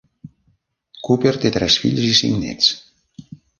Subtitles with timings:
[1.09, 2.75] Cooper té tres fills i cinc nets.